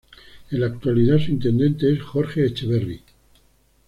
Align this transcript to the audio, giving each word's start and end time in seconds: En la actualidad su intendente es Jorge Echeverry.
En 0.49 0.59
la 0.61 0.65
actualidad 0.65 1.19
su 1.19 1.29
intendente 1.29 1.93
es 1.93 2.01
Jorge 2.01 2.43
Echeverry. 2.43 3.03